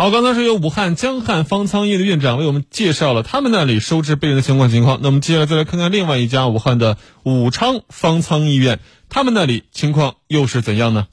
[0.00, 5.00] 好，刚才是由武汉江汉方舱医院的院长为我们介绍了他们那里收治病人的情况情况。
[5.02, 11.06] 那么接下来再来看看另外一家武汉的武昌方舱医院，他们那里情况又是怎样呢？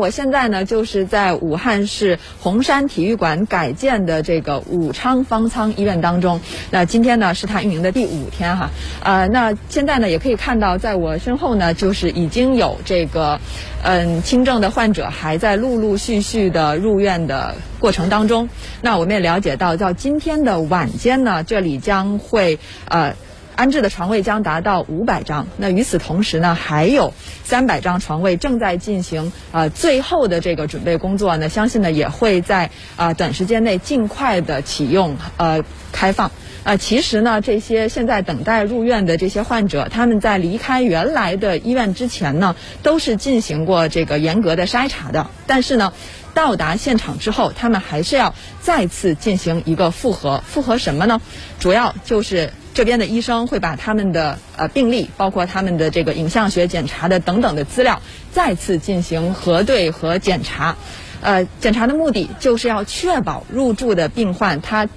[0.00, 6.40] 我现在呢，就是在武汉市洪山体育馆改建的这个武昌方舱医院当中。
[6.70, 8.70] 那今天呢，是它运营的第五天哈。
[9.04, 13.38] 呃，那现在呢，也可以看到，在我身后呢，就是已经有这个，
[13.82, 18.48] 嗯，轻症的患者还在陆陆续续的入院的过程当中。
[18.80, 23.14] 那我们也了解到，到今天的晚间呢，这里将会呃。
[23.54, 25.46] 安置的床位将达到五百张。
[25.56, 27.12] 那与此同时呢，还有
[27.44, 31.48] 三百张床位正在进行呃最后的这个准备工作呢。
[31.48, 36.30] 相信呢也会在啊短时间内尽快的启用呃开放。
[36.64, 45.26] 呃，其实呢，这些现在等待入院的这些患者，他们在离开原来的医院之前呢，都是进行过这个严格的筛查的。
[45.48, 45.92] 但是呢，
[46.34, 50.40] 到达现场之后，他们还是要再次进行一个复核。
[50.46, 51.20] 复核什么呢？
[51.58, 52.52] 主要就是。
[52.74, 58.00] 这边的医生会把他们的呃病历，包括他们的这个影像学检查的等等的资料，
[58.32, 60.76] 再次进行核对和检查。
[61.20, 64.88] 呃，检查的目的就是要确保入住的病患他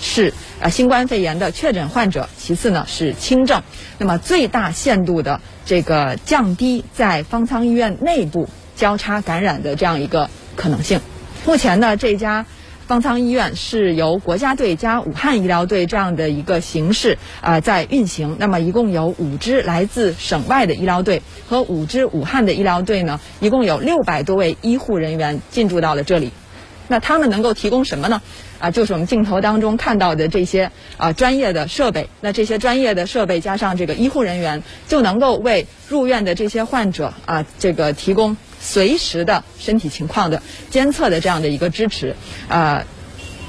[0.00, 3.62] 是呃新冠肺炎的确诊患者，其次呢是轻症，
[3.98, 11.00] 那么最大限度的这个降低在方舱医院内部交叉感染的这样一个可能性。
[11.44, 12.46] 目前呢，这家。
[12.86, 18.36] 方舱医院是由国家队加武汉医疗队这样的一个形式啊在运行。
[18.38, 26.30] 那么一共有五支来自省外的医疗队和五支武汉的医疗队呢，一共有六百多位医护人员进驻到了这里。
[26.86, 28.20] 那他们能够提供什么呢？
[28.58, 32.10] 啊，就是我们镜头当中看到的这些啊专业的设备。
[32.20, 38.36] 那这些专业的设备加上这个医护人员，就能够为入院的这些患者啊这个提供。
[38.64, 42.16] 随时的身体情况的监测的这样的一个支持，
[42.48, 42.84] 呃，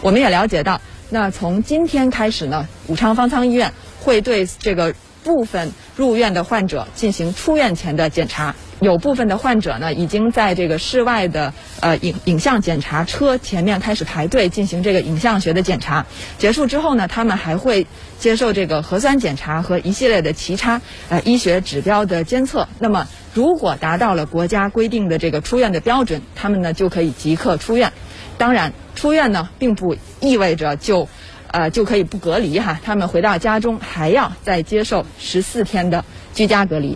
[0.01, 8.53] 我们也了解到，那从今天开始呢，武昌方舱医院会对这个部分入院的患者进行出院前的检查。
[8.85, 16.05] 有部分的患者呢，已经在这个室外的呃影影像检查车前面开始排队进行这个影像学的检查。
[16.37, 17.87] 结束之后呢，他们还会
[18.19, 20.79] 接受这个核酸检查和一系列的其他
[21.09, 22.67] 呃医学指标的监测。
[22.77, 27.91] 那么，如果达到了国家规定的这个出院的标准，他们呢就可以即刻出院。
[28.37, 31.09] 当然，出院呢并不意味着就
[31.49, 36.95] 呃就可以不隔离哈，他们回到家中还要再接受十四天的居家隔离。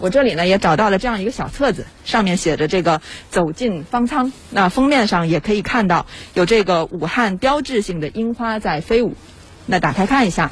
[0.00, 3.00] 我这里呢也找到了这样一个小册子，上面写着这个
[3.30, 4.32] 走进方舱。
[4.50, 9.14] 那封面上也可以看到有这个武汉标志性的樱花在飞舞。
[9.66, 10.50] 那打开看一下，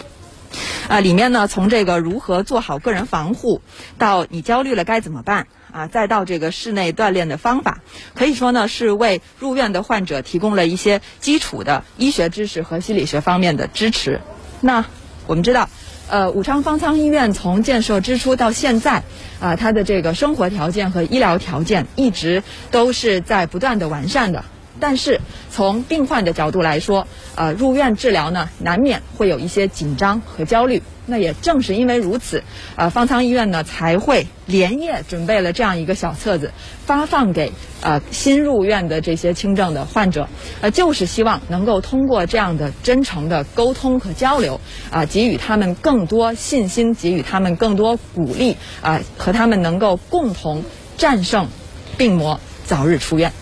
[0.87, 3.63] 啊，里面呢从这个如何做好个人防护，
[3.97, 7.81] 到你焦虑了该怎么办啊，再到这个室内锻炼的方法，
[8.15, 14.21] 可以说呢是为入院的患者提供了一些基础的医学知识和心理学方面的支持。
[14.61, 14.85] 那
[15.29, 15.69] 我们知道。
[16.11, 19.03] 呃，武昌方舱医院从建设之初到现在，
[19.41, 24.43] 啊，它的这个生活条件和医疗条件一直都是在不断的完善的。
[24.81, 30.83] 但是从病患的角度来说，呃，入院治疗呢，难免会有一些紧张和焦虑。
[31.11, 32.43] 那也正是因为如此，
[32.77, 36.53] 呃，方舱医院呢才会连夜准备了这样一个小册子，
[36.85, 37.51] 发放给
[37.81, 40.29] 呃新入院的这些轻症的患者，
[40.61, 44.61] 呃，就是希望能够通过这样的真诚的沟通和交流，
[44.91, 50.63] 啊，给予他们更多信心，给予他们更多鼓励，啊，和他们能够共同
[50.99, 51.49] 战胜
[51.97, 53.33] 病魔，早日出院。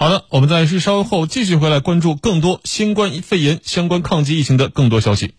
[0.00, 5.34] 好的，我们在稍后继续回来关注更多新冠肺炎相关抗击疫情的更多消息。